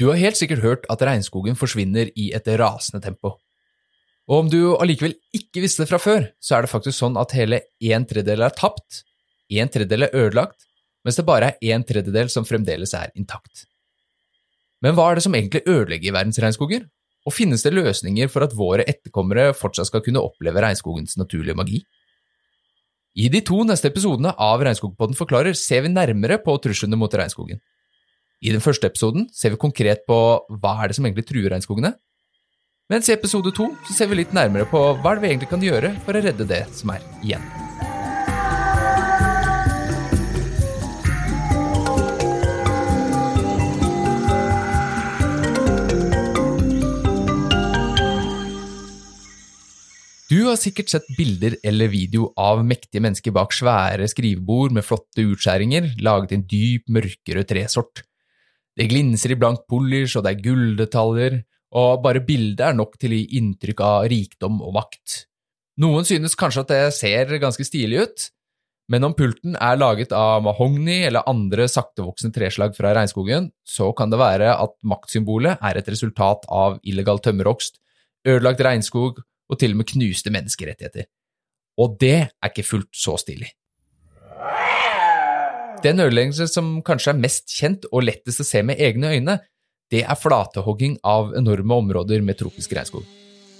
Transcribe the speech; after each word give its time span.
Du 0.00 0.06
har 0.08 0.16
helt 0.16 0.38
sikkert 0.38 0.62
hørt 0.64 0.86
at 0.88 1.02
regnskogen 1.04 1.58
forsvinner 1.60 2.08
i 2.16 2.30
et 2.32 2.46
rasende 2.56 3.02
tempo. 3.04 3.34
Og 4.30 4.46
om 4.46 4.48
du 4.48 4.72
allikevel 4.80 5.12
ikke 5.36 5.60
visste 5.60 5.84
det 5.84 5.90
fra 5.90 5.98
før, 6.00 6.30
så 6.40 6.56
er 6.56 6.64
det 6.64 6.70
faktisk 6.72 6.96
sånn 6.96 7.18
at 7.20 7.34
hele 7.36 7.58
en 7.92 8.06
tredjedel 8.08 8.46
er 8.46 8.54
tapt, 8.56 9.02
en 9.52 9.68
tredjedel 9.68 10.06
er 10.06 10.14
ødelagt, 10.16 10.64
mens 11.04 11.18
det 11.18 11.26
bare 11.28 11.50
er 11.52 11.74
en 11.74 11.84
tredjedel 11.84 12.30
som 12.32 12.46
fremdeles 12.48 12.94
er 12.96 13.12
intakt. 13.18 13.66
Men 14.80 14.96
hva 14.96 15.10
er 15.10 15.18
det 15.18 15.24
som 15.26 15.36
egentlig 15.36 15.66
ødelegger 15.68 16.14
verdensregnskoger? 16.16 16.86
Og 17.28 17.34
finnes 17.36 17.60
det 17.66 17.74
løsninger 17.74 18.30
for 18.32 18.46
at 18.46 18.54
våre 18.56 18.86
etterkommere 18.88 19.50
fortsatt 19.52 19.90
skal 19.90 20.00
kunne 20.06 20.22
oppleve 20.24 20.62
regnskogens 20.64 21.18
naturlige 21.20 21.58
magi? 21.58 21.82
I 23.20 23.28
de 23.28 23.42
to 23.44 23.58
neste 23.66 23.90
episodene 23.90 24.32
av 24.38 24.62
Regnskogpodden 24.64 25.18
forklarer 25.18 25.56
ser 25.58 25.82
vi 25.84 25.90
nærmere 25.92 26.38
på 26.40 26.54
truslene 26.62 26.96
mot 26.96 27.12
regnskogen. 27.12 27.60
I 28.40 28.54
den 28.54 28.62
første 28.64 28.88
episoden 28.88 29.26
ser 29.36 29.52
vi 29.52 29.60
konkret 29.60 30.06
på 30.08 30.16
hva 30.62 30.78
er 30.80 30.88
det 30.88 30.96
som 30.96 31.04
egentlig 31.04 31.26
truer 31.28 31.52
regnskogene, 31.52 31.92
mens 32.90 33.06
i 33.06 33.12
episode 33.12 33.52
to 33.54 33.68
ser 33.92 34.08
vi 34.10 34.22
litt 34.22 34.32
nærmere 34.34 34.64
på 34.66 34.80
hva 35.04 35.12
vi 35.20 35.28
egentlig 35.28 35.50
kan 35.52 35.62
gjøre 35.62 35.92
for 36.06 36.16
å 36.16 36.24
redde 36.24 36.48
det 36.48 36.64
som 36.74 36.94
er 36.96 37.04
igjen. 37.20 37.44
Du 50.30 50.44
har 50.46 50.54
sikkert 50.56 50.88
sett 50.88 51.08
bilder 51.18 51.56
eller 51.66 51.90
video 51.90 52.32
av 52.38 52.60
mektige 52.64 53.02
mennesker 53.02 53.34
bak 53.34 53.52
svære 53.52 54.06
skrivebord 54.08 54.72
med 54.72 54.86
flotte 54.86 55.26
utskjæringer 55.26 55.96
laget 56.06 56.32
i 56.32 56.38
en 56.38 56.46
dyp, 56.48 56.86
mørkere 56.88 57.42
tresort. 57.44 58.06
Det 58.80 58.86
glinser 58.88 59.34
i 59.34 59.36
blank 59.36 59.66
polish, 59.68 60.16
og 60.16 60.24
det 60.24 60.30
er 60.32 60.44
gulldetaljer, 60.46 61.34
og 61.76 62.00
bare 62.00 62.22
bildet 62.24 62.62
er 62.70 62.76
nok 62.78 62.94
til 62.96 63.12
å 63.12 63.18
gi 63.18 63.36
inntrykk 63.36 63.82
av 63.84 64.06
rikdom 64.08 64.62
og 64.64 64.72
makt. 64.78 65.24
Noen 65.84 66.08
synes 66.08 66.36
kanskje 66.38 66.64
at 66.64 66.72
det 66.72 66.94
ser 66.96 67.34
ganske 67.42 67.66
stilig 67.66 68.06
ut, 68.06 68.24
men 68.90 69.04
om 69.06 69.12
pulten 69.14 69.52
er 69.60 69.76
laget 69.76 70.14
av 70.16 70.40
mahogni 70.42 70.96
eller 71.06 71.28
andre 71.30 71.68
saktevoksende 71.70 72.34
treslag 72.34 72.72
fra 72.74 72.94
regnskogen, 72.96 73.52
så 73.68 73.92
kan 73.92 74.10
det 74.10 74.18
være 74.18 74.56
at 74.56 74.74
maktsymbolet 74.80 75.60
er 75.60 75.78
et 75.78 75.92
resultat 75.92 76.48
av 76.48 76.80
illegal 76.82 77.20
tømmerhogst, 77.22 77.78
ødelagt 78.26 78.64
regnskog 78.64 79.20
og 79.20 79.60
til 79.60 79.76
og 79.76 79.82
med 79.82 79.92
knuste 79.92 80.32
menneskerettigheter. 80.32 81.06
Og 81.84 82.00
det 82.00 82.16
er 82.32 82.48
ikke 82.48 82.66
fullt 82.66 82.90
så 82.96 83.20
stilig. 83.20 83.52
Den 85.80 86.00
ødeleggelse 86.02 86.44
som 86.52 86.82
kanskje 86.84 87.14
er 87.14 87.20
mest 87.22 87.54
kjent 87.56 87.86
og 87.88 88.04
lettest 88.04 88.42
å 88.42 88.44
se 88.44 88.60
med 88.66 88.80
egne 88.84 89.14
øyne, 89.14 89.38
det 89.90 90.02
er 90.04 90.18
flatehogging 90.18 90.98
av 91.06 91.32
enorme 91.38 91.78
områder 91.80 92.20
med 92.24 92.36
tropisk 92.36 92.74
regnskog. 92.76 93.06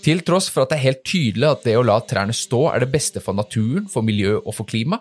Til 0.05 0.21
tross 0.25 0.51
for 0.53 0.65
at 0.65 0.73
det 0.73 0.79
er 0.79 0.87
helt 0.91 1.01
tydelig 1.05 1.49
at 1.49 1.65
det 1.65 1.77
å 1.77 1.85
la 1.85 1.97
trærne 2.05 2.37
stå 2.37 2.67
er 2.75 2.85
det 2.85 2.91
beste 2.93 3.25
for 3.25 3.37
naturen, 3.37 3.89
for 3.89 4.05
miljø 4.05 4.37
og 4.39 4.53
for 4.57 4.69
klima, 4.69 5.01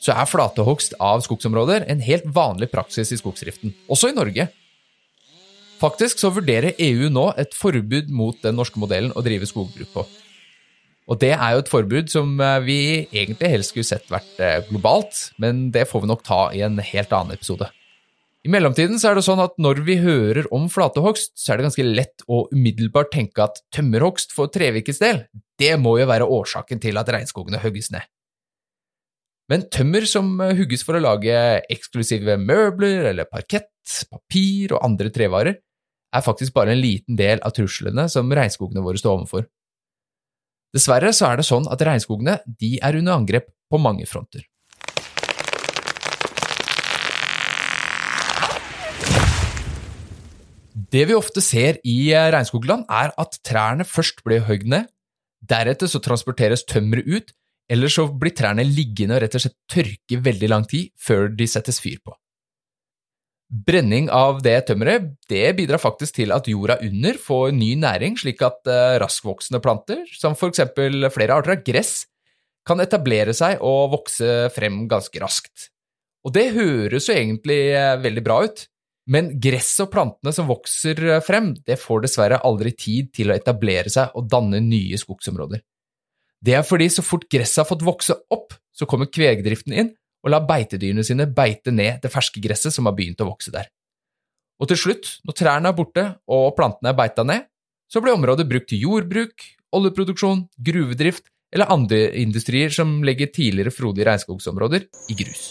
så 0.00 0.16
er 0.16 0.28
flatehogst 0.28 0.96
av 1.00 1.22
skogsområder 1.24 1.86
en 1.92 2.02
helt 2.04 2.24
vanlig 2.36 2.70
praksis 2.72 3.12
i 3.12 3.20
skogsdriften, 3.20 3.74
også 3.92 4.12
i 4.12 4.16
Norge. 4.16 4.48
Faktisk 5.76 6.20
så 6.20 6.32
vurderer 6.32 6.76
EU 6.80 7.10
nå 7.12 7.30
et 7.36 7.52
forbud 7.56 8.08
mot 8.08 8.36
den 8.44 8.56
norske 8.56 8.80
modellen 8.80 9.12
å 9.12 9.24
drive 9.24 9.48
skogbruk 9.48 9.92
på. 9.92 10.06
Og 11.06 11.20
det 11.22 11.32
er 11.36 11.54
jo 11.54 11.62
et 11.62 11.70
forbud 11.70 12.10
som 12.10 12.34
eh, 12.42 12.60
vi 12.66 12.78
egentlig 13.14 13.50
helst 13.52 13.72
skulle 13.72 13.86
sett 13.86 14.08
vært 14.10 14.40
eh, 14.42 14.62
globalt, 14.70 15.28
men 15.42 15.68
det 15.74 15.86
får 15.90 16.02
vi 16.02 16.10
nok 16.10 16.24
ta 16.26 16.40
i 16.54 16.64
en 16.66 16.80
helt 16.82 17.14
annen 17.14 17.36
episode. 17.36 17.68
I 18.46 18.50
mellomtiden 18.50 18.98
så 19.02 19.10
er 19.10 19.18
det 19.18 19.24
sånn 19.26 19.42
at 19.42 19.56
når 19.58 19.80
vi 19.86 19.96
hører 20.02 20.46
om 20.54 20.68
flatehogst, 20.70 21.32
så 21.38 21.52
er 21.52 21.58
det 21.58 21.66
ganske 21.66 21.86
lett 21.86 22.26
å 22.30 22.44
umiddelbart 22.52 23.10
tenke 23.14 23.42
at 23.42 23.62
tømmerhogst 23.74 24.34
for 24.34 24.50
trevirkets 24.54 25.02
del, 25.02 25.24
det 25.58 25.72
må 25.82 25.96
jo 25.98 26.06
være 26.10 26.28
årsaken 26.30 26.82
til 26.82 26.98
at 27.00 27.10
regnskogene 27.10 27.62
hogges 27.62 27.90
ned. 27.94 28.06
Men 29.50 29.66
tømmer 29.70 30.06
som 30.10 30.32
eh, 30.42 30.56
hugges 30.58 30.82
for 30.86 30.98
å 30.98 31.04
lage 31.04 31.34
eksklusive 31.70 32.34
møbler 32.42 33.12
eller 33.12 33.30
parkett, 33.30 33.70
papir 34.10 34.74
og 34.74 34.82
andre 34.82 35.12
trevarer, 35.14 35.60
er 36.14 36.24
faktisk 36.24 36.54
bare 36.56 36.74
en 36.74 36.82
liten 36.82 37.18
del 37.18 37.42
av 37.46 37.54
truslene 37.54 38.08
som 38.10 38.30
regnskogene 38.30 38.82
våre 38.82 38.98
står 38.98 39.20
overfor. 39.20 39.46
Dessverre 40.76 41.08
så 41.16 41.30
er 41.30 41.40
det 41.40 41.46
sånn 41.48 41.64
at 41.72 41.80
regnskogene 41.88 42.36
de 42.60 42.76
er 42.84 42.98
under 42.98 43.16
angrep 43.16 43.48
på 43.72 43.78
mange 43.80 44.04
fronter. 44.08 44.44
Det 50.92 51.06
vi 51.08 51.16
ofte 51.16 51.40
ser 51.40 51.80
i 51.88 52.12
regnskogland, 52.12 52.84
er 52.92 53.14
at 53.16 53.40
trærne 53.46 53.88
først 53.88 54.20
blir 54.26 54.44
høgd 54.46 54.68
ned, 54.74 54.92
deretter 55.48 55.88
så 55.88 56.02
transporteres 56.04 56.66
tømmeret 56.68 57.08
ut, 57.08 57.32
eller 57.72 57.90
så 57.90 58.06
blir 58.12 58.36
trærne 58.36 58.66
liggende 58.68 59.16
og 59.16 59.24
rett 59.24 59.34
og 59.38 59.46
slett 59.46 59.58
tørke 59.72 60.20
veldig 60.28 60.52
lang 60.52 60.68
tid 60.68 60.92
før 61.00 61.32
de 61.32 61.48
settes 61.50 61.80
fyr 61.82 61.98
på. 62.04 62.14
Brenning 63.46 64.08
av 64.10 64.40
det 64.42 64.56
tømmeret 64.66 65.12
det 65.30 65.52
bidrar 65.58 65.78
faktisk 65.78 66.16
til 66.18 66.32
at 66.34 66.48
jorda 66.50 66.80
under 66.82 67.18
får 67.22 67.52
ny 67.54 67.76
næring, 67.78 68.16
slik 68.18 68.42
at 68.42 68.66
uh, 68.66 68.98
raskvoksende 68.98 69.60
planter, 69.62 70.02
som 70.18 70.34
eksempel 70.34 71.06
flere 71.14 71.36
arter 71.38 71.54
av 71.54 71.62
gress, 71.66 72.08
kan 72.66 72.82
etablere 72.82 73.36
seg 73.36 73.62
og 73.62 73.92
vokse 73.92 74.48
frem 74.54 74.88
ganske 74.90 75.22
raskt. 75.22 75.68
Og 76.26 76.34
det 76.34 76.48
høres 76.56 77.06
jo 77.06 77.14
egentlig 77.14 77.60
uh, 77.78 77.94
veldig 78.02 78.26
bra 78.26 78.40
ut, 78.48 78.66
men 79.06 79.30
gresset 79.38 79.84
og 79.84 79.92
plantene 79.94 80.32
som 80.34 80.48
vokser 80.50 80.98
eh, 81.06 81.22
frem, 81.22 81.52
det 81.66 81.78
får 81.78 82.02
dessverre 82.04 82.40
aldri 82.46 82.72
tid 82.74 83.12
til 83.14 83.30
å 83.30 83.36
etablere 83.36 83.92
seg 83.92 84.14
og 84.18 84.26
danne 84.30 84.58
nye 84.64 84.98
skogsområder. 84.98 85.62
Det 86.42 86.56
er 86.58 86.66
fordi 86.66 86.88
så 86.92 87.04
fort 87.06 87.28
gresset 87.30 87.62
har 87.62 87.68
fått 87.68 87.86
vokse 87.86 88.16
opp, 88.34 88.56
så 88.74 88.88
kommer 88.90 89.06
kvegdriften 89.06 89.76
inn, 89.78 89.92
og 90.24 90.32
la 90.32 90.40
beitedyrene 90.42 91.04
sine 91.06 91.28
beite 91.30 91.74
ned 91.74 92.00
det 92.02 92.12
ferske 92.12 92.42
gresset 92.42 92.74
som 92.74 92.88
har 92.88 92.96
begynt 92.96 93.20
å 93.22 93.28
vokse 93.28 93.52
der. 93.54 93.68
Og 94.62 94.70
til 94.70 94.80
slutt, 94.80 95.18
når 95.26 95.36
trærne 95.36 95.70
er 95.70 95.76
borte 95.76 96.06
og 96.32 96.54
plantene 96.56 96.92
er 96.92 96.98
beita 96.98 97.26
ned, 97.26 97.44
så 97.92 98.02
blir 98.02 98.16
området 98.16 98.48
brukt 98.48 98.70
til 98.72 98.82
jordbruk, 98.82 99.44
oljeproduksjon, 99.76 100.46
gruvedrift 100.66 101.28
eller 101.54 101.70
andre 101.70 102.08
industrier 102.18 102.72
som 102.74 102.98
legger 103.06 103.30
tidligere 103.30 103.74
frodige 103.74 104.08
regnskogsområder 104.08 104.88
i 105.12 105.18
grus. 105.20 105.44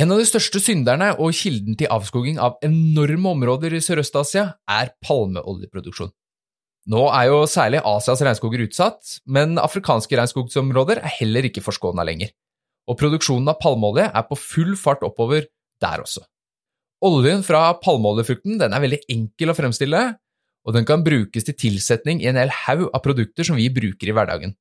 En 0.00 0.14
av 0.14 0.20
de 0.22 0.24
største 0.24 0.62
synderne 0.62 1.10
og 1.20 1.34
kilden 1.36 1.76
til 1.76 1.90
avskoging 1.92 2.38
av 2.40 2.56
enorme 2.64 3.34
områder 3.34 3.74
i 3.76 3.82
Sørøst-Asia 3.84 4.46
er 4.70 4.94
palmeoljeproduksjon. 5.04 6.14
Nå 6.88 7.02
er 7.12 7.28
jo 7.28 7.42
særlig 7.50 7.82
Asias 7.84 8.22
regnskoger 8.24 8.64
utsatt, 8.64 9.18
men 9.28 9.58
afrikanske 9.60 10.16
regnskogsområder 10.16 11.02
er 11.02 11.16
heller 11.18 11.44
ikke 11.50 11.64
forskåna 11.64 12.06
lenger, 12.08 12.32
og 12.88 12.96
produksjonen 13.00 13.52
av 13.52 13.60
palmeolje 13.60 14.06
er 14.08 14.26
på 14.28 14.38
full 14.38 14.72
fart 14.80 15.04
oppover 15.06 15.44
der 15.82 16.04
også. 16.04 16.24
Oljen 17.04 17.44
fra 17.44 17.70
palmeoljefrukten 17.80 18.60
er 18.64 18.82
veldig 18.82 19.02
enkel 19.12 19.52
å 19.52 19.56
fremstille, 19.56 20.02
og 20.68 20.76
den 20.76 20.88
kan 20.88 21.04
brukes 21.04 21.46
til 21.46 21.56
tilsetning 21.56 22.20
i 22.20 22.28
en 22.28 22.40
hel 22.40 22.52
haug 22.66 22.88
av 22.90 23.00
produkter 23.04 23.46
som 23.48 23.56
vi 23.56 23.70
bruker 23.72 24.10
i 24.10 24.16
hverdagen. 24.16 24.52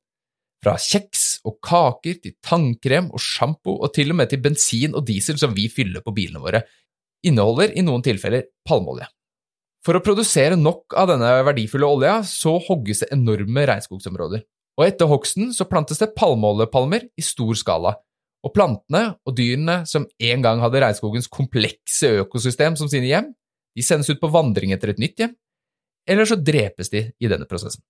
Fra 0.64 0.76
kjeks 0.80 1.40
og 1.48 1.60
kaker 1.64 2.20
til 2.24 2.36
tannkrem 2.44 3.10
og 3.16 3.24
sjampo 3.24 3.78
og 3.80 3.94
til 3.96 4.12
og 4.12 4.20
med 4.20 4.32
til 4.32 4.44
bensin 4.44 4.96
og 4.96 5.06
diesel 5.08 5.40
som 5.40 5.56
vi 5.56 5.70
fyller 5.72 6.04
på 6.04 6.16
bilene 6.16 6.44
våre, 6.44 6.64
inneholder 7.24 7.76
i 7.76 7.84
noen 7.84 8.04
tilfeller 8.04 8.48
palmeolje. 8.68 9.08
For 9.86 9.96
å 9.96 10.04
produsere 10.04 10.58
nok 10.60 10.96
av 11.00 11.08
denne 11.12 11.30
verdifulle 11.48 11.88
olja, 11.88 12.20
så 12.28 12.58
hogges 12.66 13.04
det 13.04 13.14
enorme 13.16 13.64
regnskogsområder. 13.70 14.44
Og 14.80 14.86
etter 14.86 15.10
hogsten 15.12 15.54
så 15.56 15.68
plantes 15.68 16.00
det 16.02 16.14
palmeoljepalmer 16.20 17.08
i 17.20 17.24
stor 17.24 17.56
skala. 17.60 17.96
Og 18.44 18.54
plantene 18.56 19.18
og 19.28 19.36
dyrene 19.36 19.82
som 19.88 20.06
en 20.08 20.44
gang 20.44 20.62
hadde 20.64 20.84
regnskogens 20.84 21.28
komplekse 21.32 22.12
økosystem 22.22 22.78
som 22.80 22.92
sine 22.92 23.10
hjem, 23.10 23.32
de 23.76 23.86
sendes 23.86 24.12
ut 24.12 24.22
på 24.22 24.32
vandring 24.32 24.72
etter 24.76 24.94
et 24.94 25.02
nytt 25.02 25.20
hjem, 25.20 25.34
eller 26.10 26.28
så 26.28 26.40
drepes 26.40 26.92
de 26.92 27.06
i 27.20 27.32
denne 27.32 27.48
prosessen. 27.48 27.84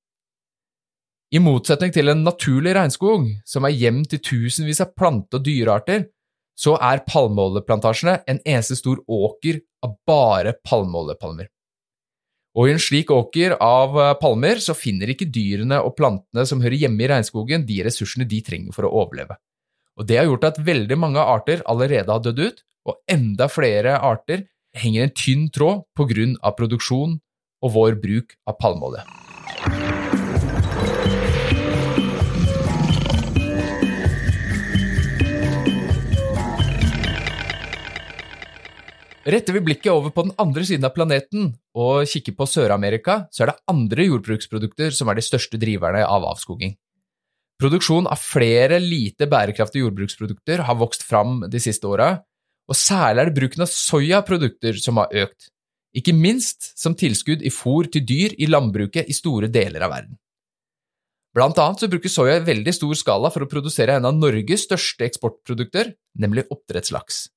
I 1.30 1.42
motsetning 1.42 1.94
til 1.94 2.09
en 2.09 2.24
naturlig 2.25 2.74
regnskog, 2.74 3.27
som 3.45 3.65
er 3.68 3.75
hjem 3.77 4.01
til 4.09 4.21
tusenvis 4.25 4.81
av 4.81 4.95
plante- 4.97 5.38
og 5.38 5.45
dyrearter, 5.45 6.07
så 6.57 6.74
er 6.81 7.06
palmeoljeplantasjene 7.06 8.18
en 8.27 8.42
eneste 8.42 8.80
stor 8.80 8.97
åker 9.06 9.62
av 9.85 9.94
bare 10.09 10.57
palmeoljepalmer. 10.65 11.47
Og 12.59 12.67
i 12.67 12.73
en 12.75 12.81
slik 12.81 13.11
åker 13.15 13.56
av 13.63 13.95
eh, 13.95 14.15
palmer 14.19 14.59
så 14.59 14.75
finner 14.75 15.13
ikke 15.13 15.29
dyrene 15.31 15.79
og 15.79 15.95
plantene 15.95 16.44
som 16.50 16.59
hører 16.59 16.81
hjemme 16.81 17.06
i 17.06 17.07
regnskogen, 17.07 17.63
de 17.63 17.79
ressursene 17.88 18.27
de 18.27 18.41
trenger 18.44 18.75
for 18.75 18.88
å 18.88 18.91
overleve. 19.06 19.39
Og 20.00 20.07
Det 20.07 20.19
har 20.19 20.27
gjort 20.27 20.47
at 20.51 20.59
veldig 20.67 20.97
mange 21.00 21.23
arter 21.23 21.63
allerede 21.71 22.11
har 22.11 22.23
dødd 22.23 22.44
ut, 22.44 22.61
og 22.88 23.00
enda 23.07 23.47
flere 23.51 23.95
arter 24.03 24.47
henger 24.75 25.07
en 25.07 25.15
tynn 25.15 25.47
tråd 25.56 25.88
på 25.95 26.07
grunn 26.11 26.35
av 26.44 26.59
produksjon 26.59 27.19
og 27.63 27.75
vår 27.75 28.00
bruk 28.03 28.35
av 28.47 28.59
palmeolje. 28.59 29.03
Retter 39.27 39.51
vi 39.51 39.60
blikket 39.60 39.92
over 39.92 40.13
på 40.16 40.24
den 40.24 40.31
andre 40.39 40.62
siden 40.63 40.88
av 40.88 40.94
planeten 40.95 41.50
og 41.75 42.07
kikker 42.07 42.38
på 42.38 42.45
Sør-Amerika, 42.48 43.25
så 43.36 43.44
er 43.44 43.51
det 43.51 43.57
andre 43.68 44.06
jordbruksprodukter 44.07 44.94
som 44.95 45.10
er 45.12 45.19
de 45.19 45.25
største 45.25 45.60
driverne 45.60 46.06
av 46.07 46.24
avskoging. 46.30 46.77
Produksjon 47.60 48.07
av 48.07 48.21
flere 48.24 48.77
lite 48.80 49.27
bærekraftige 49.27 49.83
jordbruksprodukter 49.83 50.63
har 50.63 50.77
vokst 50.80 51.04
fram 51.04 51.42
de 51.51 51.60
siste 51.60 51.89
åra, 51.89 52.13
og 52.69 52.77
særlig 52.80 53.25
er 53.25 53.27
det 53.27 53.36
bruken 53.42 53.66
av 53.66 53.71
soyaprodukter 53.74 54.80
som 54.80 55.01
har 55.01 55.12
økt, 55.25 55.50
ikke 56.00 56.16
minst 56.16 56.69
som 56.80 56.95
tilskudd 56.95 57.44
i 57.44 57.51
fôr 57.51 57.89
til 57.92 58.06
dyr 58.07 58.38
i 58.39 58.48
landbruket 58.48 59.10
i 59.10 59.18
store 59.18 59.50
deler 59.51 59.83
av 59.83 59.92
verden. 59.98 60.16
Blant 61.36 61.60
annet 61.60 61.83
så 61.83 61.89
brukes 61.92 62.16
soya 62.16 62.38
i 62.39 62.45
veldig 62.48 62.71
stor 62.74 62.95
skala 62.95 63.33
for 63.33 63.44
å 63.44 63.50
produsere 63.51 64.00
en 64.00 64.07
av 64.07 64.16
Norges 64.16 64.63
største 64.69 65.04
eksportprodukter, 65.10 65.92
nemlig 66.24 66.48
oppdrettslaks. 66.48 67.27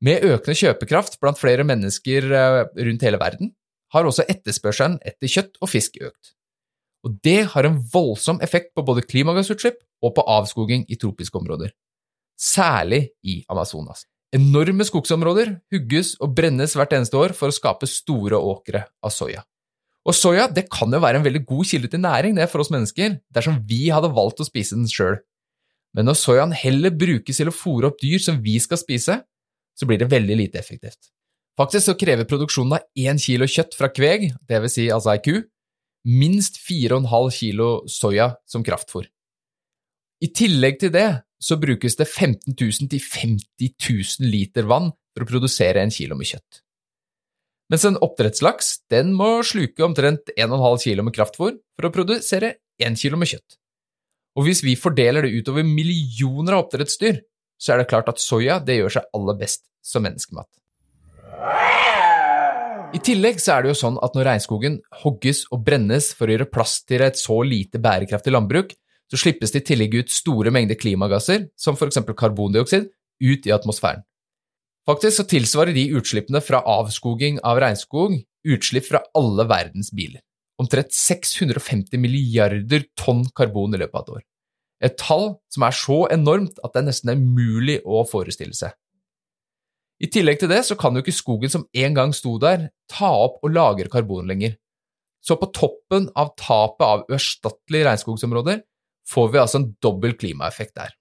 Med 0.00 0.24
økende 0.24 0.56
kjøpekraft 0.56 1.18
blant 1.20 1.40
flere 1.40 1.64
mennesker 1.68 2.26
eh, 2.32 2.60
rundt 2.86 3.02
hele 3.04 3.20
verden 3.20 3.52
har 3.92 4.06
også 4.06 4.24
etterspørselen 4.30 5.00
etter 5.04 5.28
kjøtt 5.28 5.58
og 5.60 5.70
fisk 5.72 5.98
økt. 6.00 6.32
Og 7.04 7.16
det 7.24 7.50
har 7.52 7.66
en 7.66 7.78
voldsom 7.92 8.40
effekt 8.44 8.72
på 8.76 8.84
både 8.86 9.04
klimagassutslipp 9.08 9.80
og 10.04 10.14
på 10.16 10.24
avskoging 10.24 10.86
i 10.88 10.98
tropiske 11.00 11.36
områder. 11.36 11.72
Særlig 12.40 13.10
i 13.24 13.42
Amazonas. 13.52 14.06
Enorme 14.32 14.86
skogsområder 14.86 15.56
hugges 15.74 16.14
og 16.22 16.36
brennes 16.36 16.76
hvert 16.78 16.92
eneste 16.94 17.18
år 17.18 17.34
for 17.36 17.50
å 17.50 17.56
skape 17.56 17.88
store 17.90 18.38
åkre 18.38 18.84
av 19.02 19.12
soya. 19.12 19.42
Og 20.06 20.16
soya 20.16 20.46
det 20.48 20.68
kan 20.72 20.92
jo 20.92 21.00
være 21.02 21.20
en 21.20 21.26
veldig 21.26 21.42
god 21.48 21.66
kilde 21.68 21.90
til 21.92 22.00
næring 22.00 22.38
det 22.38 22.46
for 22.48 22.62
oss 22.62 22.70
mennesker, 22.72 23.18
dersom 23.34 23.58
vi 23.68 23.88
hadde 23.92 24.12
valgt 24.16 24.40
å 24.40 24.46
spise 24.46 24.78
den 24.78 24.88
sjøl. 24.88 25.18
Men 25.96 26.06
når 26.06 26.20
soyaen 26.20 26.54
heller 26.54 26.94
brukes 26.94 27.40
til 27.40 27.50
å 27.50 27.54
fòre 27.54 27.90
opp 27.90 27.98
dyr 28.00 28.22
som 28.22 28.38
vi 28.40 28.54
skal 28.62 28.78
spise, 28.80 29.18
så 29.80 29.88
blir 29.88 30.00
det 30.02 30.10
veldig 30.12 30.36
lite 30.36 30.60
effektivt. 30.60 31.08
Faktisk 31.56 31.86
så 31.88 31.96
krever 31.98 32.28
produksjonen 32.28 32.76
av 32.76 32.84
én 32.96 33.18
kilo 33.20 33.48
kjøtt 33.48 33.74
fra 33.76 33.88
kveg, 33.92 34.30
dvs. 34.48 34.76
Si 34.76 34.86
altså 34.92 35.14
ei 35.14 35.22
ku, 35.24 35.34
minst 36.08 36.60
4,5 36.64 37.32
kilo 37.36 37.70
soya 37.88 38.30
som 38.48 38.64
kraftfôr. 38.64 39.08
I 40.20 40.28
tillegg 40.36 40.80
til 40.80 40.92
det 40.92 41.08
så 41.40 41.56
brukes 41.60 41.96
det 41.96 42.06
15 42.08 42.52
000 42.52 42.90
til 42.92 43.00
50 43.00 43.70
000 44.20 44.32
liter 44.32 44.68
vann 44.68 44.90
for 45.14 45.24
å 45.24 45.30
produsere 45.30 45.80
en 45.80 45.92
kilo 45.92 46.18
med 46.18 46.28
kjøtt. 46.28 46.60
Mens 47.70 47.86
en 47.86 47.96
oppdrettslaks 48.02 48.72
den 48.90 49.14
må 49.16 49.38
sluke 49.46 49.84
omtrent 49.86 50.32
1,5 50.36 50.84
kilo 50.84 51.06
med 51.06 51.16
kraftfôr 51.16 51.56
for 51.78 51.88
å 51.88 51.92
produsere 51.94 52.56
1 52.82 52.98
kilo 53.00 53.20
med 53.20 53.30
kjøtt. 53.30 53.56
Og 54.38 54.46
hvis 54.46 54.62
vi 54.66 54.76
fordeler 54.78 55.26
det 55.26 55.34
utover 55.40 55.66
millioner 55.66 56.56
av 56.56 56.66
oppdrettsdyr, 56.66 57.20
så 57.60 57.74
er 57.74 57.82
det 57.82 57.90
klart 57.92 58.08
at 58.08 58.22
soya 58.22 58.58
det 58.64 58.80
gjør 58.80 58.96
seg 58.96 59.08
aller 59.16 59.38
best 59.40 59.66
som 59.84 60.04
menneskemat. 60.06 60.48
I 62.90 62.98
tillegg 63.06 63.38
så 63.38 63.54
er 63.54 63.62
det 63.62 63.70
jo 63.70 63.78
sånn 63.78 63.98
at 64.02 64.16
når 64.16 64.26
regnskogen 64.32 64.80
hogges 65.04 65.44
og 65.54 65.62
brennes 65.66 66.10
for 66.16 66.26
å 66.26 66.34
gjøre 66.34 66.50
plass 66.50 66.80
til 66.82 67.04
et 67.06 67.20
så 67.20 67.36
lite 67.46 67.78
bærekraftig 67.82 68.32
landbruk, 68.34 68.72
så 69.10 69.18
slippes 69.18 69.52
det 69.54 69.62
i 69.62 69.68
tillegg 69.72 69.94
ut 70.00 70.10
store 70.10 70.50
mengder 70.54 70.78
klimagasser, 70.78 71.48
som 71.58 71.78
eksempel 71.78 72.16
karbondioksid, 72.18 72.88
ut 73.20 73.46
i 73.46 73.54
atmosfæren. 73.54 74.02
Faktisk 74.88 75.20
så 75.20 75.26
tilsvarer 75.28 75.76
de 75.76 75.90
utslippene 75.98 76.40
fra 76.42 76.62
avskoging 76.66 77.38
av 77.46 77.60
regnskog 77.62 78.16
utslipp 78.48 78.88
fra 78.88 79.02
alle 79.18 79.46
verdens 79.46 79.92
biler. 79.94 80.22
Omtrent 80.60 80.94
650 80.96 82.00
milliarder 82.00 82.88
tonn 82.98 83.22
karbon 83.36 83.76
i 83.76 83.80
løpet 83.80 84.00
av 84.00 84.02
et 84.02 84.14
år. 84.18 84.24
Et 84.80 84.96
tall 84.96 85.34
som 85.52 85.64
er 85.66 85.76
så 85.76 85.98
enormt 86.12 86.60
at 86.64 86.76
det 86.76 86.86
nesten 86.86 87.12
er 87.12 87.20
mulig 87.20 87.80
å 87.84 88.04
forestille 88.08 88.56
seg. 88.56 88.72
I 90.00 90.08
tillegg 90.08 90.40
til 90.40 90.48
det 90.48 90.62
så 90.64 90.76
kan 90.80 90.96
jo 90.96 91.02
ikke 91.04 91.12
skogen 91.12 91.52
som 91.52 91.66
en 91.76 91.96
gang 91.96 92.14
sto 92.16 92.38
der, 92.40 92.70
ta 92.88 93.10
opp 93.26 93.42
og 93.44 93.52
lagre 93.52 93.92
karbon 93.92 94.30
lenger. 94.30 94.56
Så 95.20 95.36
på 95.36 95.50
toppen 95.52 96.08
av 96.16 96.32
tapet 96.40 96.86
av 96.86 97.02
uerstattelige 97.10 97.90
regnskogsområder 97.90 98.62
får 99.10 99.32
vi 99.34 99.42
altså 99.42 99.60
en 99.60 99.68
dobbel 99.84 100.16
klimaeffekt 100.16 100.78
der. 100.80 100.94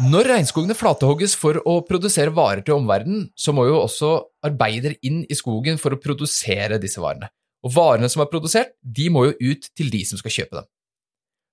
Når 0.00 0.30
regnskogene 0.30 0.72
flatehogges 0.72 1.34
for 1.36 1.58
å 1.68 1.74
produsere 1.84 2.32
varer 2.32 2.62
til 2.64 2.78
omverdenen, 2.78 3.26
så 3.36 3.52
må 3.52 3.66
jo 3.68 3.82
også 3.82 4.14
arbeidere 4.48 4.96
inn 5.04 5.18
i 5.28 5.36
skogen 5.36 5.76
for 5.82 5.92
å 5.92 5.98
produsere 6.00 6.78
disse 6.80 7.02
varene. 7.02 7.28
Og 7.66 7.74
varene 7.74 8.08
som 8.08 8.22
er 8.24 8.30
produsert, 8.32 8.70
de 8.80 9.10
må 9.12 9.26
jo 9.26 9.50
ut 9.50 9.66
til 9.76 9.90
de 9.92 10.00
som 10.08 10.16
skal 10.16 10.32
kjøpe 10.32 10.56
dem. 10.56 10.68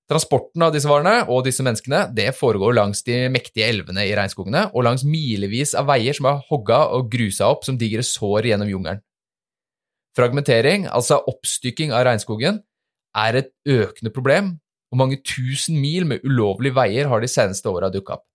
Transporten 0.07 0.63
av 0.63 0.71
disse 0.71 0.87
varene 0.87 1.25
og 1.27 1.41
disse 1.43 1.65
menneskene 1.65 2.05
det 2.15 2.29
foregår 2.37 2.77
langs 2.77 3.03
de 3.03 3.17
mektige 3.33 3.67
elvene 3.67 4.05
i 4.07 4.13
regnskogene 4.15 4.69
og 4.69 4.85
langs 4.87 5.03
milevis 5.03 5.75
av 5.75 5.89
veier 5.89 6.15
som 6.15 6.29
er 6.31 6.39
hogga 6.47 6.79
og 6.95 7.11
grusa 7.11 7.49
opp 7.51 7.67
som 7.67 7.75
digre 7.75 8.05
sår 8.07 8.47
gjennom 8.53 8.71
jungelen. 8.71 9.03
Fragmentering, 10.15 10.87
altså 10.87 11.19
oppstykking 11.33 11.91
av 11.91 12.07
regnskogen, 12.07 12.63
er 13.17 13.41
et 13.41 13.51
økende 13.67 14.13
problem, 14.15 14.55
og 14.87 15.03
mange 15.03 15.19
tusen 15.19 15.81
mil 15.83 16.07
med 16.07 16.23
ulovlige 16.23 16.79
veier 16.79 17.11
har 17.11 17.19
de 17.19 17.27
seneste 17.27 17.67
åra 17.67 17.91
dukka 17.91 18.21
opp. 18.21 18.27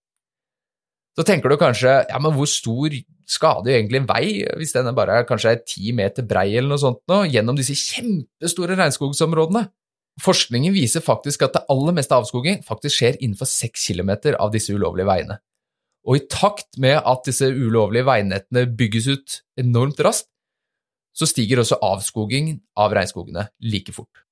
Så 1.19 1.27
tenker 1.29 1.53
du 1.53 1.59
kanskje 1.61 1.93
ja, 2.09 2.19
men 2.23 2.33
hvor 2.37 2.49
stor 2.49 2.95
skader 3.29 3.71
jo 3.71 3.77
egentlig 3.77 4.01
en 4.01 4.09
vei 4.09 4.25
hvis 4.61 4.75
den 4.75 4.89
bare 4.97 5.21
er 5.21 5.29
kanskje 5.29 5.53
er 5.53 5.63
ti 5.69 5.93
meter 5.97 6.25
brei 6.29 6.49
eller 6.55 6.73
noe 6.73 6.81
sånt 6.81 7.03
nå, 7.11 7.23
gjennom 7.33 7.59
disse 7.59 7.77
kjempestore 7.77 8.79
regnskogsområdene? 8.81 9.67
Forskningen 10.21 10.75
viser 10.77 11.05
faktisk 11.05 11.47
at 11.47 11.55
det 11.57 11.65
aller 11.73 11.97
meste 11.97 12.17
avskoging 12.17 12.61
faktisk 12.67 12.99
skjer 12.99 13.17
innenfor 13.21 13.49
seks 13.49 13.87
kilometer 13.89 14.37
av 14.41 14.53
disse 14.53 14.75
ulovlige 14.75 15.09
veiene. 15.09 15.39
Og 16.09 16.19
i 16.19 16.27
takt 16.27 16.81
med 16.83 16.99
at 16.99 17.25
disse 17.29 17.47
ulovlige 17.47 18.09
veinettene 18.09 18.67
bygges 18.77 19.09
ut 19.09 19.39
enormt 19.61 20.01
raskt, 20.05 20.29
så 21.17 21.29
stiger 21.29 21.61
også 21.61 21.79
avskoging 21.85 22.55
av 22.81 22.93
regnskogene 22.97 23.47
like 23.69 23.93
fort. 23.95 24.25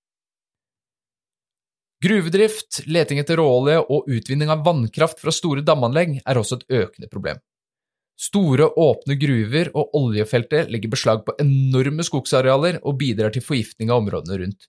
Gruvedrift, 2.01 2.87
leting 2.89 3.19
etter 3.21 3.37
råolje 3.37 3.77
og 3.93 4.07
utvinning 4.09 4.49
av 4.49 4.63
vannkraft 4.65 5.19
fra 5.21 5.33
store 5.35 5.61
damanlegg 5.61 6.23
er 6.25 6.39
også 6.41 6.57
et 6.57 6.79
økende 6.81 7.11
problem. 7.13 7.41
Store, 8.21 8.71
åpne 8.77 9.17
gruver 9.21 9.69
og 9.77 9.95
oljefeltet 9.97 10.73
legger 10.73 10.93
beslag 10.93 11.23
på 11.27 11.35
enorme 11.41 12.05
skogsarealer 12.05 12.81
og 12.85 12.97
bidrar 13.01 13.33
til 13.35 13.45
forgiftning 13.45 13.93
av 13.93 14.01
områdene 14.01 14.41
rundt. 14.43 14.69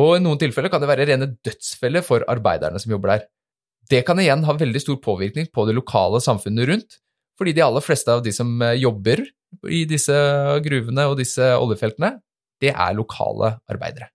Og 0.00 0.16
i 0.16 0.22
noen 0.24 0.40
tilfeller 0.40 0.72
kan 0.72 0.80
det 0.80 0.88
være 0.90 1.06
rene 1.10 1.30
dødsfeller 1.44 2.04
for 2.04 2.24
arbeiderne 2.32 2.80
som 2.80 2.96
jobber 2.96 3.12
der. 3.12 3.28
Det 3.92 4.00
kan 4.08 4.20
igjen 4.20 4.44
ha 4.48 4.56
veldig 4.56 4.80
stor 4.80 4.98
påvirkning 5.04 5.52
på 5.52 5.68
det 5.68 5.76
lokale 5.76 6.20
samfunnet 6.24 6.68
rundt, 6.72 6.98
fordi 7.38 7.52
de 7.56 7.64
aller 7.66 7.84
fleste 7.84 8.12
av 8.12 8.24
de 8.24 8.32
som 8.32 8.56
eh, 8.64 8.78
jobber 8.80 9.20
i 9.68 9.84
disse 9.88 10.16
gruvene 10.64 11.08
og 11.10 11.20
disse 11.20 11.52
oljefeltene, 11.60 12.16
det 12.64 12.72
er 12.72 12.96
lokale 12.96 13.58
arbeidere. 13.68 14.13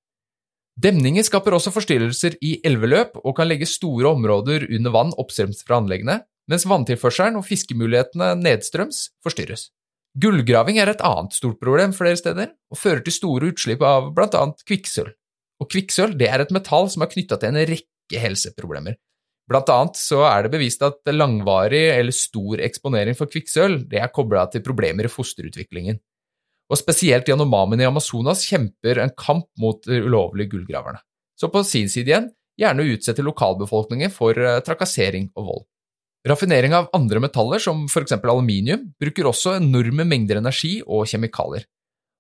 Demninger 0.80 1.26
skaper 1.28 1.56
også 1.58 1.74
forstyrrelser 1.76 2.38
i 2.46 2.54
elveløp 2.64 3.18
og 3.20 3.34
kan 3.36 3.50
legge 3.50 3.68
store 3.68 4.14
områder 4.14 4.64
under 4.70 4.94
vann 4.94 5.10
oppstrøms 5.20 5.66
fra 5.68 5.80
anleggene, 5.82 6.22
mens 6.50 6.64
vanntilførselen 6.70 7.40
og 7.40 7.44
fiskemulighetene 7.48 8.32
nedstrøms 8.40 9.10
forstyrres. 9.26 9.68
Gullgraving 10.20 10.80
er 10.80 10.94
et 10.94 11.04
annet 11.06 11.36
stort 11.36 11.60
problem 11.60 11.92
flere 11.96 12.18
steder, 12.18 12.54
og 12.72 12.80
fører 12.80 13.04
til 13.04 13.18
store 13.18 13.52
utslipp 13.52 13.84
av 13.86 14.14
blant 14.16 14.38
annet 14.40 14.64
kvikksølv. 14.70 15.12
Og 15.60 15.68
kvikksølv 15.74 16.16
det 16.18 16.30
er 16.32 16.46
et 16.46 16.54
metall 16.56 16.88
som 16.94 17.04
er 17.04 17.12
knytta 17.12 17.38
til 17.42 17.52
en 17.52 17.60
rekke 17.74 18.24
helseproblemer. 18.24 18.96
Blant 19.50 19.70
annet 19.74 20.00
så 20.00 20.22
er 20.30 20.46
det 20.46 20.54
bevist 20.54 20.86
at 20.86 21.12
langvarig 21.12 21.90
eller 21.92 22.16
stor 22.16 22.62
eksponering 22.64 23.18
for 23.20 23.28
kvikksølv 23.32 23.90
er 24.00 24.14
kobla 24.16 24.46
til 24.54 24.64
problemer 24.64 25.10
i 25.10 25.12
fosterutviklingen 25.12 26.00
og 26.70 26.78
spesielt 26.78 27.30
Yanomamene 27.30 27.84
i 27.84 27.90
Amazonas 27.90 28.44
kjemper 28.46 29.02
en 29.02 29.14
kamp 29.18 29.48
mot 29.62 29.82
de 29.88 30.04
ulovlige 30.06 30.54
gullgraverne. 30.54 31.02
Så 31.40 31.50
på 31.50 31.64
sin 31.66 31.90
side 31.90 32.12
igjen 32.12 32.30
gjerne 32.60 32.86
utsette 32.94 33.26
lokalbefolkningen 33.26 34.12
for 34.14 34.38
eh, 34.38 34.62
trakassering 34.66 35.32
og 35.40 35.50
vold. 35.50 35.66
Raffinering 36.28 36.76
av 36.76 36.90
andre 36.94 37.22
metaller, 37.24 37.62
som 37.64 37.86
eksempel 37.88 38.34
aluminium, 38.34 38.90
bruker 39.00 39.30
også 39.30 39.56
enorme 39.56 40.04
mengder 40.04 40.42
energi 40.42 40.82
og 40.84 41.08
kjemikalier. 41.08 41.64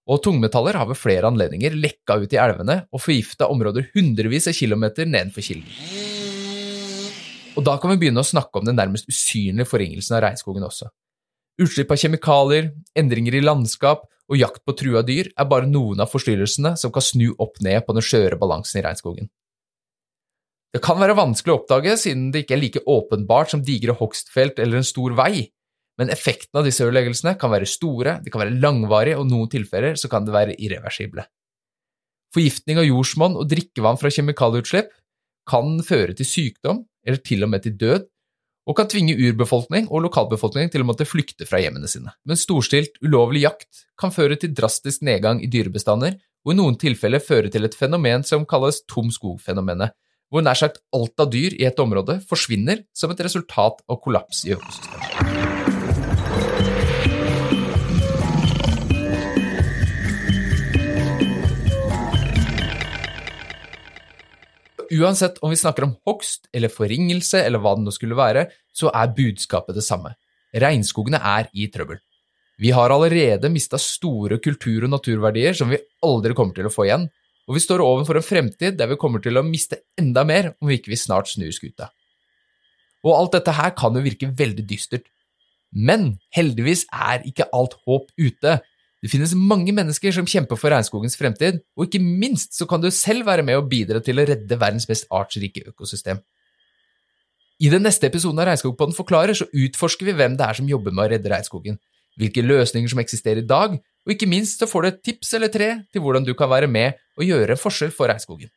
Og 0.09 0.23
tungmetaller 0.25 0.79
har 0.79 0.87
ved 0.89 0.97
flere 0.97 1.27
anledninger 1.27 1.75
lekka 1.77 2.15
ut 2.23 2.31
i 2.33 2.39
elvene 2.41 2.79
og 2.89 3.03
forgifta 3.03 3.49
områder 3.51 3.91
hundrevis 3.93 4.47
av 4.49 4.55
kilometer 4.57 5.05
nedenfor 5.05 5.45
kilden. 5.45 5.67
Og 7.59 7.65
da 7.67 7.75
kan 7.81 7.91
vi 7.91 7.99
begynne 7.99 8.23
å 8.23 8.25
snakke 8.25 8.61
om 8.61 8.65
den 8.65 8.79
nærmest 8.79 9.09
usynlige 9.11 9.67
forringelsen 9.67 10.15
av 10.15 10.23
regnskogen 10.23 10.65
også. 10.65 10.87
Utslipp 11.59 11.91
av 11.91 11.99
kjemikalier, 11.99 12.69
endringer 12.95 13.35
i 13.35 13.43
landskap 13.43 14.05
og 14.29 14.37
jakt 14.39 14.61
på 14.63 14.75
trua 14.79 15.01
dyr 15.03 15.31
er 15.33 15.47
bare 15.49 15.67
noen 15.67 15.99
av 15.99 16.11
forstyrrelsene 16.11 16.75
som 16.79 16.93
kan 16.95 17.03
snu 17.03 17.33
opp 17.41 17.59
ned 17.65 17.81
på 17.85 17.95
den 17.97 18.05
skjøre 18.05 18.39
balansen 18.39 18.79
i 18.79 18.83
regnskogen. 18.85 19.29
Det 20.69 20.81
kan 20.85 20.99
være 21.01 21.17
vanskelig 21.17 21.55
å 21.55 21.57
oppdage 21.63 21.95
siden 21.97 22.29
det 22.31 22.43
ikke 22.43 22.55
er 22.55 22.61
like 22.61 22.83
åpenbart 22.85 23.51
som 23.51 23.63
digre 23.65 23.95
hogstfelt 23.97 24.61
eller 24.61 24.79
en 24.79 24.87
stor 24.87 25.15
vei, 25.17 25.49
men 25.99 26.13
effekten 26.13 26.61
av 26.61 26.67
disse 26.67 26.85
ødeleggelsene 26.85 27.33
kan 27.41 27.51
være 27.51 27.67
store, 27.67 28.19
de 28.23 28.31
kan 28.31 28.45
være 28.45 28.59
langvarige, 28.61 29.17
og 29.19 29.27
noen 29.27 29.49
tilfeller 29.51 29.97
så 29.99 30.07
kan 30.11 30.23
det 30.27 30.35
være 30.35 30.55
irreversible. 30.55 31.25
Forgiftning 32.35 32.79
av 32.79 32.85
jordsmonn 32.85 33.35
og 33.41 33.49
drikkevann 33.49 33.97
fra 33.99 34.11
kjemikalieutslipp 34.13 34.93
kan 35.49 35.79
føre 35.83 36.15
til 36.15 36.29
sykdom, 36.29 36.83
eller 37.03 37.19
til 37.25 37.43
og 37.43 37.51
med 37.51 37.65
til 37.65 37.75
død, 37.81 38.05
og 38.67 38.77
kan 38.77 38.89
tvinge 38.91 39.15
urbefolkning 39.17 39.87
og 39.89 40.03
lokalbefolkning 40.07 40.71
til 40.73 40.83
å 40.83 40.87
måtte 40.89 41.07
flykte 41.07 41.47
fra 41.49 41.61
hjemmene 41.61 41.89
sine. 41.89 42.13
Men 42.27 42.39
storstilt, 42.39 42.99
ulovlig 43.05 43.45
jakt 43.45 43.85
kan 43.99 44.13
føre 44.15 44.37
til 44.39 44.53
drastisk 44.55 45.05
nedgang 45.05 45.41
i 45.43 45.49
dyrebestander, 45.51 46.19
og 46.45 46.53
i 46.53 46.57
noen 46.59 46.77
tilfeller 46.79 47.23
føre 47.23 47.51
til 47.51 47.67
et 47.67 47.75
fenomen 47.75 48.23
som 48.27 48.47
kalles 48.49 48.83
tom 48.89 49.09
skog-fenomenet, 49.13 49.95
hvor 50.29 50.45
nær 50.45 50.57
sagt 50.59 50.79
alt 50.95 51.19
av 51.19 51.31
dyr 51.33 51.55
i 51.57 51.65
et 51.67 51.81
område 51.81 52.19
forsvinner 52.29 52.85
som 52.95 53.11
et 53.11 53.25
resultat 53.25 53.81
av 53.89 54.01
kollaps 54.03 54.45
i 54.45 54.53
økosystemet. 54.55 55.58
Uansett 64.89 65.37
om 65.45 65.53
vi 65.53 65.59
snakker 65.59 65.85
om 65.85 65.95
hogst 66.07 66.47
eller 66.55 66.71
forringelse 66.73 67.43
eller 67.45 67.61
hva 67.61 67.75
det 67.77 67.85
nå 67.85 67.93
skulle 67.93 68.17
være, 68.17 68.47
så 68.73 68.89
er 68.95 69.13
budskapet 69.15 69.77
det 69.77 69.85
samme. 69.85 70.15
Regnskogene 70.55 71.19
er 71.21 71.49
i 71.53 71.67
trøbbel. 71.69 71.99
Vi 72.59 72.73
har 72.75 72.91
allerede 72.91 73.51
mista 73.53 73.77
store 73.79 74.39
kultur- 74.43 74.83
og 74.83 74.91
naturverdier 74.91 75.55
som 75.55 75.69
vi 75.71 75.79
aldri 76.03 76.35
kommer 76.35 76.57
til 76.57 76.67
å 76.67 76.73
få 76.73 76.87
igjen, 76.89 77.05
og 77.47 77.55
vi 77.55 77.61
står 77.63 77.81
overfor 77.81 78.19
en 78.19 78.25
fremtid 78.25 78.75
der 78.77 78.89
vi 78.91 78.97
kommer 78.99 79.23
til 79.23 79.39
å 79.39 79.45
miste 79.45 79.79
enda 79.97 80.25
mer 80.27 80.51
om 80.59 80.69
vi 80.69 80.77
ikke 80.77 80.91
vil 80.91 81.01
snart 81.01 81.31
snur 81.31 81.53
skuta. 81.55 81.89
Og 83.05 83.15
alt 83.15 83.37
dette 83.37 83.55
her 83.55 83.71
kan 83.77 83.95
jo 83.95 84.03
virke 84.03 84.27
veldig 84.35 84.65
dystert. 84.67 85.07
Men 85.71 86.17
heldigvis 86.35 86.85
er 86.91 87.23
ikke 87.29 87.47
alt 87.55 87.77
håp 87.87 88.09
ute. 88.17 88.57
Det 88.99 89.11
finnes 89.11 89.31
mange 89.37 89.71
mennesker 89.75 90.11
som 90.11 90.27
kjemper 90.27 90.59
for 90.59 90.73
regnskogens 90.73 91.15
fremtid, 91.19 91.61
og 91.79 91.87
ikke 91.87 92.01
minst 92.03 92.57
så 92.57 92.67
kan 92.67 92.81
du 92.83 92.89
selv 92.91 93.27
være 93.29 93.45
med 93.47 93.59
og 93.61 93.69
bidra 93.71 94.01
til 94.03 94.19
å 94.19 94.25
redde 94.27 94.59
verdens 94.59 94.89
mest 94.89 95.07
artsrike 95.15 95.63
økosystem. 95.71 96.19
I 97.59 97.71
den 97.71 97.83
neste 97.83 98.07
episoden 98.07 98.39
av 98.39 98.47
Regnskogpodden 98.47 98.95
forklarer 98.95 99.35
så 99.35 99.47
utforsker 99.47 100.07
vi 100.07 100.15
hvem 100.15 100.35
det 100.39 100.45
er 100.45 100.59
som 100.59 100.67
jobber 100.67 100.95
med 100.95 101.05
å 101.05 101.09
redde 101.13 101.31
regnskogen, 101.31 101.79
hvilke 102.19 102.43
løsninger 102.43 102.91
som 102.91 103.01
eksisterer 103.03 103.43
i 103.43 103.47
dag, 103.47 103.75
og 103.79 104.13
ikke 104.15 104.29
minst 104.31 104.63
så 104.63 104.67
får 104.67 104.83
du 104.83 104.89
et 104.89 105.01
tips 105.09 105.33
eller 105.35 105.51
tre 105.51 105.69
til 105.91 106.03
hvordan 106.03 106.27
du 106.27 106.33
kan 106.39 106.51
være 106.51 106.71
med 106.71 106.99
og 107.19 107.27
gjøre 107.27 107.55
en 107.55 107.59
forskjell 107.59 107.91
for 107.95 108.11
regnskogen. 108.11 108.51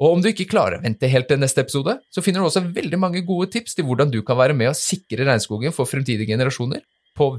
Og 0.00 0.16
om 0.16 0.22
du 0.24 0.30
ikke 0.30 0.48
klarer 0.48 0.78
å 0.78 0.84
vente 0.84 1.08
helt 1.12 1.28
til 1.28 1.40
neste 1.40 1.60
episode, 1.60 1.98
så 2.08 2.24
finner 2.24 2.40
du 2.40 2.48
også 2.48 2.64
veldig 2.72 3.00
mange 3.00 3.20
gode 3.28 3.50
tips 3.52 3.76
til 3.76 3.84
hvordan 3.88 4.12
du 4.12 4.22
kan 4.24 4.38
være 4.40 4.56
med 4.56 4.72
og 4.72 4.78
sikre 4.80 5.28
regnskogen 5.28 5.76
for 5.76 5.88
fremtidige 5.88 6.32
generasjoner 6.32 6.80
på 7.16 7.34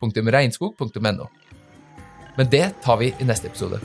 www.regnskog.no. 0.00 1.28
Men 2.36 2.50
det 2.50 2.70
tar 2.82 2.96
vi 2.96 3.14
i 3.18 3.24
neste 3.24 3.50
episode. 3.50 3.80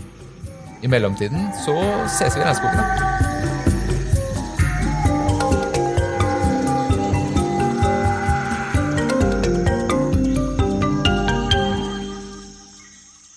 I 0.84 0.88
mellomtiden 0.88 1.50
så 1.66 1.76
ses 2.06 2.36
vi 2.36 2.42
i 2.42 2.46
regnskogen. 2.46 3.24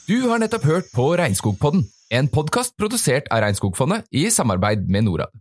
Du 0.09 0.23
har 0.31 0.41
nettopp 0.41 0.65
hørt 0.65 0.87
på 0.97 1.11
Regnskogpodden, 1.21 1.83
en 2.17 2.29
podkast 2.33 2.79
produsert 2.81 3.27
av 3.29 3.43
Regnskogfondet 3.45 4.07
i 4.17 4.31
samarbeid 4.33 4.87
med 4.89 5.05
Norad. 5.05 5.33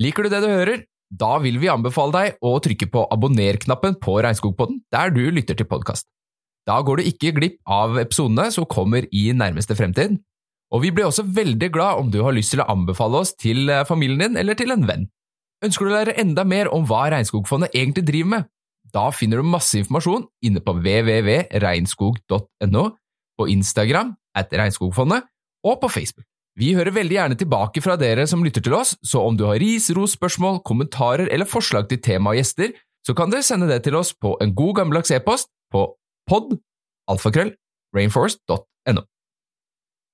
Liker 0.00 0.24
du 0.24 0.32
det 0.32 0.42
du 0.44 0.50
hører? 0.52 0.82
Da 1.10 1.38
vil 1.40 1.56
vi 1.58 1.70
anbefale 1.72 2.12
deg 2.12 2.44
å 2.44 2.52
trykke 2.62 2.90
på 2.92 3.06
abonner-knappen 3.10 3.96
på 4.00 4.20
Regnskogpodden 4.20 4.82
der 4.92 5.12
du 5.16 5.24
lytter 5.32 5.56
til 5.56 5.68
podkast. 5.68 6.06
Da 6.68 6.80
går 6.84 7.00
du 7.00 7.08
ikke 7.08 7.32
glipp 7.36 7.56
av 7.68 7.98
episodene 8.00 8.50
som 8.54 8.68
kommer 8.68 9.02
i 9.10 9.30
nærmeste 9.36 9.76
fremtid. 9.78 10.18
Og 10.70 10.84
vi 10.84 10.90
blir 10.94 11.06
også 11.08 11.24
veldig 11.26 11.70
glad 11.74 11.98
om 11.98 12.10
du 12.12 12.20
har 12.22 12.32
lyst 12.36 12.50
til 12.54 12.62
å 12.62 12.70
anbefale 12.70 13.16
oss 13.24 13.32
til 13.34 13.70
eh, 13.72 13.86
familien 13.88 14.20
din 14.22 14.36
eller 14.38 14.54
til 14.58 14.70
en 14.74 14.86
venn. 14.86 15.08
Ønsker 15.64 15.84
du 15.84 15.90
å 15.90 15.96
lære 15.96 16.18
enda 16.20 16.42
mer 16.46 16.66
om 16.72 16.86
hva 16.88 17.10
Regnskogfondet 17.12 17.70
egentlig 17.74 18.04
driver 18.08 18.30
med? 18.36 18.42
Da 18.94 19.10
finner 19.14 19.36
du 19.38 19.44
masse 19.46 19.78
informasjon 19.78 20.24
inne 20.46 20.60
på 20.64 20.72
www.regnskog.no, 20.78 22.84
på 23.38 23.44
Instagram 23.52 24.08
at 24.38 24.48
Regnskogfondet 24.56 25.20
og 25.66 25.74
på 25.82 25.88
Facebook. 25.92 26.26
Vi 26.58 26.74
hører 26.74 26.94
veldig 26.94 27.14
gjerne 27.14 27.36
tilbake 27.38 27.80
fra 27.84 27.94
dere 28.00 28.26
som 28.28 28.42
lytter 28.44 28.62
til 28.64 28.74
oss, 28.76 28.96
så 29.06 29.18
om 29.22 29.36
du 29.38 29.44
har 29.46 29.60
ris, 29.62 29.90
ros, 29.96 30.12
spørsmål, 30.18 30.60
kommentarer 30.66 31.26
eller 31.30 31.48
forslag 31.48 31.88
til 31.90 32.00
tema 32.02 32.30
og 32.32 32.36
gjester, 32.40 32.68
så 33.06 33.14
kan 33.16 33.30
dere 33.32 33.46
sende 33.46 33.68
det 33.70 33.82
til 33.86 33.94
oss 33.96 34.10
på 34.12 34.36
en 34.42 34.54
god 34.56 34.74
gammeldags 34.80 35.12
e-post 35.14 35.48
på 35.72 35.86
pod 36.30 36.54
alfakrøll 37.10 37.56
rainforest.no. 37.96 39.02